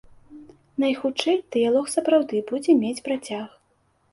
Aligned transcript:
Найхутчэй, 0.83 1.37
дыялог 1.55 1.91
сапраўды 1.95 2.41
будзе 2.49 2.71
мець 2.83 3.03
працяг. 3.11 3.45